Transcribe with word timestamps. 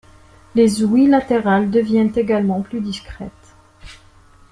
Les 0.55 0.83
ouïes 0.83 1.05
latérales 1.05 1.69
deviennent 1.69 2.13
également 2.15 2.63
plus 2.63 2.81
discrètes. 2.81 3.53